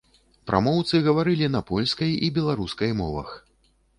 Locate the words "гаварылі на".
1.07-1.61